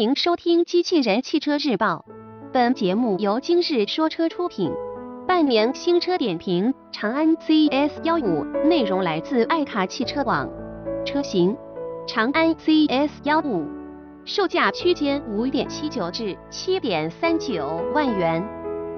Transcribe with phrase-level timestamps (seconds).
[0.00, 2.06] 迎收听《机器人汽车日报》，
[2.54, 4.72] 本节目由今日说车出品。
[5.28, 10.48] 半年新车点评：长安 CS 幺五，内容来自爱卡汽车网。
[11.04, 11.54] 车型：
[12.08, 13.66] 长安 CS 幺五，
[14.24, 18.42] 售价区间五点七九至七点三九万元，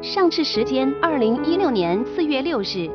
[0.00, 2.88] 上市时间二零一六年四月六日。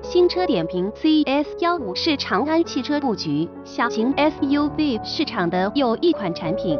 [0.00, 6.78] 新车点评：CS 幺五是长安汽车布局小型 SUV 市场的又一款产品。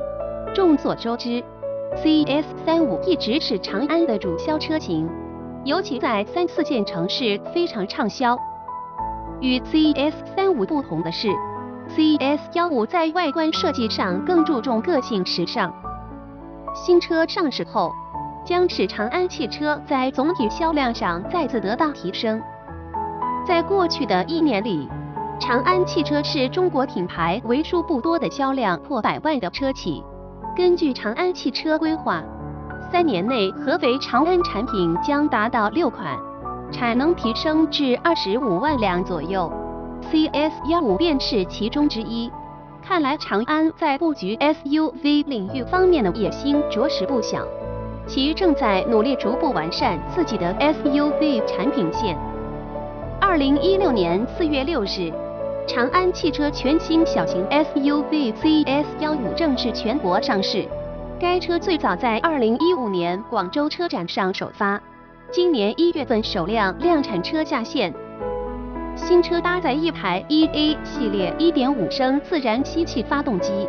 [0.53, 1.43] 众所周知
[2.03, 5.09] ，CS 三五一直是长安的主销车型，
[5.65, 8.37] 尤其在三四线城市非常畅销。
[9.41, 11.29] 与 CS 三五不同的是
[11.91, 15.73] ，CS 幺五在外观设计上更注重个性时尚。
[16.75, 17.93] 新车上市后，
[18.45, 22.43] 将使长安汽车在总体销量上再次得到提升。
[23.47, 24.89] 在过去的一年里，
[25.39, 30.03] 长安汽车是中国品牌为数不多的销量破百万的车企。
[30.57, 32.23] 根据长安汽车规划，
[32.91, 36.19] 三年内合肥长安产品将达到六款，
[36.73, 39.51] 产能提升至二十五万辆左右。
[40.11, 42.31] CS 幺五便是其中之一。
[42.83, 47.47] 看来长安在布局 SUV 领域方面的野心着实不小，
[48.09, 52.19] 其正在努力逐步完善自己的 SUV 产品线。
[53.21, 55.13] 二零一六年四月六日。
[55.73, 60.67] 长安汽车全新小型 SUV CS 幺五正式全国上市。
[61.21, 64.83] 该车最早在二零一五年广州车展上首发，
[65.31, 67.95] 今年一月份首辆量产车下线。
[68.97, 73.69] 新车搭载一台 EA 系列一点五升自然吸气发动机，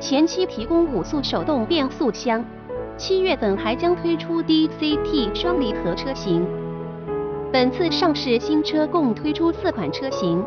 [0.00, 2.42] 前期提供五速手动变速箱。
[2.96, 6.46] 七月份还将推出 DCT 双离合车型。
[7.52, 10.42] 本次上市新车共推出四款车型。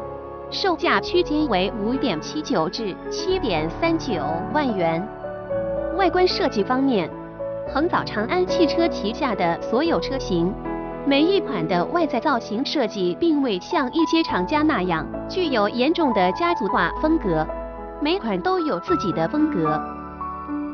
[0.52, 4.14] 售价区间为五点七九至七点三九
[4.54, 5.06] 万元。
[5.98, 7.10] 外观设计方面，
[7.74, 10.54] 横扫长安汽车旗下的所有车型，
[11.06, 17.46] 每一款的外在造型设计并未像一些厂家那样具有严重的家族化风格，
[18.00, 19.82] 每款都有自己的风格。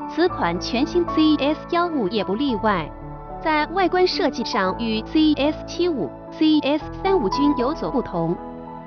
[0.10, 2.92] 此款全新 CS 幺五也不例外，
[3.42, 8.36] 在外观设计上与 CS 七五、CS 三五均有所不同。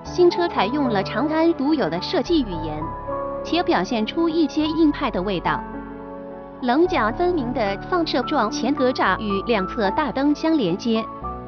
[0.05, 2.81] 新车采用了长安独有的设计语言，
[3.43, 5.59] 且表现出一些硬派的味道。
[6.61, 11.03] 棱角分明的放射状前格栅与两侧大灯相连接，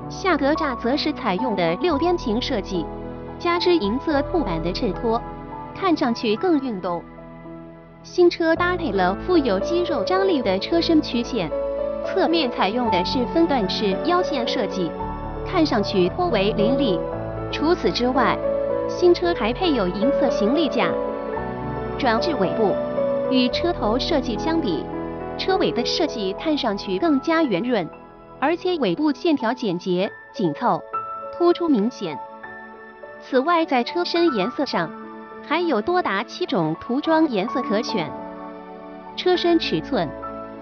[0.08, 2.84] 下格栅则是采用的六边形设计，
[3.38, 5.20] 加之银色护板的衬托，
[5.74, 7.02] 看上去更运动。
[8.02, 11.50] 新车搭配了富有肌肉张力的车身曲线，
[12.06, 14.90] 侧面采用的是分段式腰线设计，
[15.46, 16.98] 看上去颇为凌厉。
[17.52, 18.36] 除此之外，
[18.88, 20.90] 新车还配有银色行李架。
[21.98, 22.74] 转至尾部，
[23.30, 24.84] 与车头设计相比，
[25.38, 27.88] 车尾的设计看上去更加圆润，
[28.38, 30.82] 而且尾部线条简洁、紧凑，
[31.36, 32.18] 突出明显。
[33.20, 34.90] 此外，在车身颜色上，
[35.46, 38.10] 还有多达七种涂装颜色可选。
[39.16, 40.06] 车身尺寸，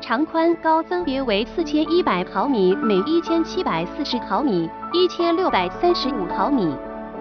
[0.01, 4.69] 长宽高分别为四千一百毫米每一千七百四十毫米。
[4.93, 6.73] 一千六百三十五毫米，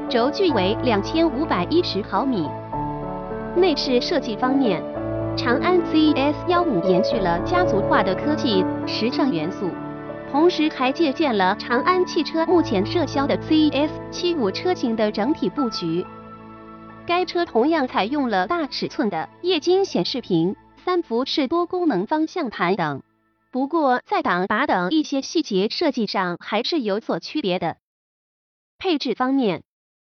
[0.08, 2.48] 轴距为两千五百一十毫米。
[3.56, 4.80] 内饰设计方面，
[5.36, 9.72] 长安 CS 幺五延续了家族化的科技时尚元素，
[10.32, 16.06] 同时还借鉴了长安汽车目前热销的 CS 七五车型的整体布局。
[17.08, 20.56] 该车同样采用了大尺寸的液晶显示屏、
[20.86, 23.02] 三辐式多功能方向盘等。
[23.52, 27.78] 不过，在挡把等一些细节设计上还是有所区别的。
[28.78, 29.64] 配置方面，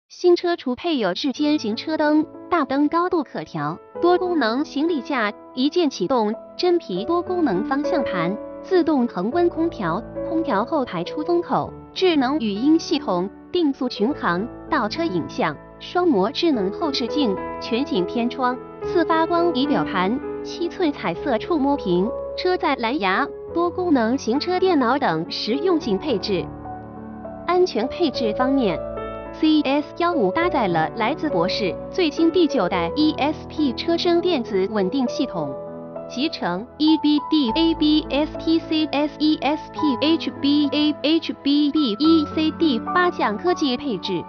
[0.09, 23.27] 新车除配有日间行车灯、大灯高度可调、多功能行李架、一键启动、真皮多功能方向盘、自动恒温空调、空调后排出风口、智能语音系统、定速巡航、倒车影像、双模智能后视镜、全景天窗、自发光仪表盘、七寸彩色触摸屏、车载蓝牙。
[23.55, 26.45] 多功能行车电脑等实用性配置。
[27.47, 28.79] 安全配置方面
[29.41, 35.51] ，CS 幺五搭载了来自博世最新第九代 ESP 车身电子稳定系统，
[36.11, 44.23] 集成 EBD、ABS、TCS、ESP、HBA、HBB、ECD 八项科技配置。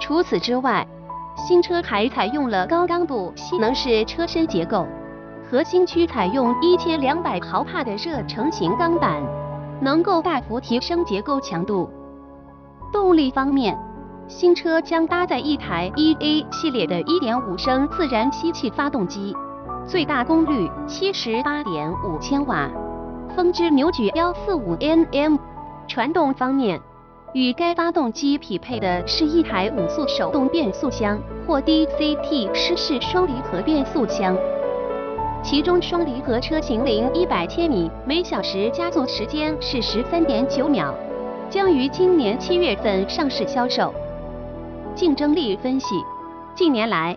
[0.00, 0.86] 除此之外，
[1.36, 4.86] 新车还采用了高刚度吸能式车身结构。
[5.52, 9.22] 核心区采用一千两百毫帕的热成型钢板，
[9.82, 11.90] 能够大幅提升结构强度。
[12.90, 13.78] 动力方面，
[14.28, 19.36] 新车将搭载一台 EA 系列的1.5升自然吸气发动机，
[19.86, 22.70] 最大功率七十八点五千瓦，
[23.36, 25.38] 峰值扭矩幺四五 Nm。
[25.86, 26.80] 传动方面，
[27.34, 34.34] 与该发动机匹配的是一台五速手动变速箱或 DCT 湿式双离合变速箱。
[35.42, 40.94] 其中双离合车型零一百千米每小时加速时间是十三点九秒，
[41.50, 43.92] 将于今年七月份上市销售。
[44.94, 45.96] 竞争力分析，
[46.54, 47.16] 近年来，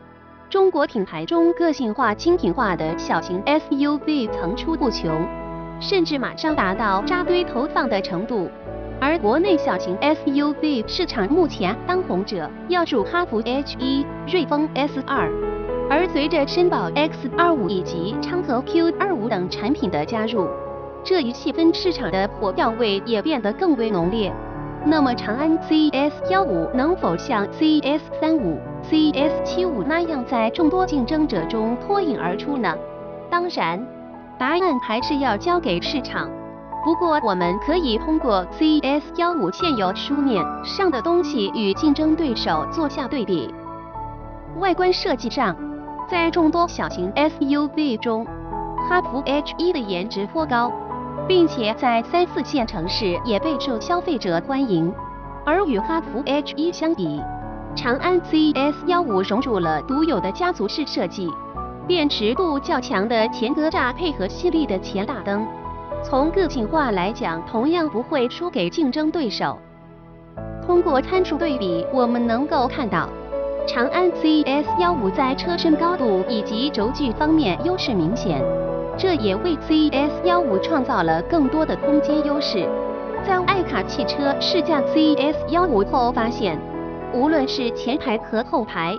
[0.50, 5.24] 中国品牌中个性化、精品化的小型 SUV 层出不穷，
[5.80, 8.50] 甚至马上达到扎堆投放的程度。
[9.00, 15.30] 而国内小型 SUV 市场目前当红者要数哈弗 H 一、瑞风 S 二。
[15.88, 20.48] 而随着绅宝 X 二五以及昌河 Q 二五等产品的加入，
[21.04, 24.34] 这一细分市场的火药味也变得更为浓烈。
[24.84, 28.60] 那么长安 CS 幺五能否像 CS 三五、
[28.90, 32.76] CS 七五那样在众多竞争者中脱颖而出呢？
[33.30, 33.86] 当然，
[34.40, 36.30] 答案还是要交给市场。
[36.84, 43.54] 不过我们可以通过 CS 幺五现有书面上的东西与竞争对手做下对比。
[44.60, 45.56] 外观设计上。
[46.08, 48.26] 在众多小型 SUV 中，
[48.88, 50.72] 哈弗 H 一的颜值颇高，
[51.28, 54.94] 并且在三四线城市也备受消费者欢迎。
[55.44, 57.20] 而与哈弗 H 一相比，
[57.76, 61.28] 长安 CS 幺五融入了独有的家族式设计，
[61.88, 65.44] 辨识度较强的前格栅配合犀利的前大灯，
[66.04, 69.58] 从个性化来讲，同样不会输给竞争对手。
[70.64, 73.10] 通过参数对比，我们能够看到。
[73.68, 78.40] 长安 CS 幺五在车身高度以及轴距方面优势明显，
[78.96, 82.70] 这也为 CS 幺五创造了更多的空间优势。
[83.26, 86.60] 在爱卡汽车试驾 CS 幺五后发现，
[87.12, 88.96] 无论是前排和后排，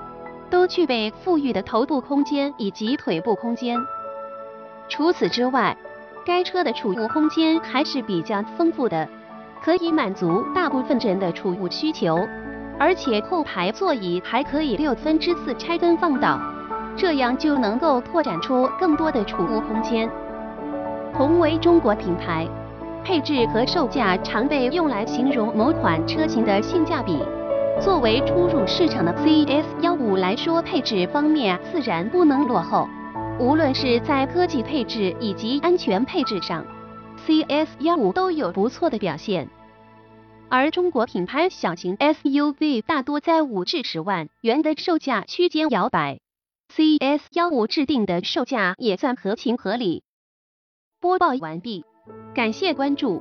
[0.50, 3.78] 都具备富裕的头部空间以及腿部空间。
[4.88, 5.76] 除此之外，
[6.24, 9.08] 该车的储物空间还是比较丰富的，
[9.62, 12.18] 可以满足大部分人的储物需求。
[12.78, 16.38] 而且后排座椅还可以六分之四拆分放倒，
[16.96, 20.10] 这样就能够拓展出更多的储物空间。
[21.14, 22.46] 同为中国品牌，
[23.02, 27.18] 配置和售价常被用来形容某款车型的性价比。
[27.80, 32.88] 作为初入市场的 CS 幺五来说，配置方面自然不能落后。
[33.38, 36.64] 无论是在科技配置以及安全配置上
[37.26, 39.48] ，CS 幺五都有不错的表现。
[40.48, 46.20] 而中国品牌小型 SUV 大多在五至十万元的售价区间摇摆
[46.68, 50.04] ，CS 幺五制定的售价也算合情合理。
[51.00, 51.84] 播报完毕，
[52.34, 53.14] 感谢关注。